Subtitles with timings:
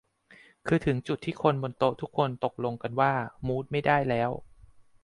[0.67, 3.13] คือถึงจุดที่คนบนโต๊ะทุกคนตกลงกันว่า
[3.47, 4.31] มู้ดไม่ได้แล้ว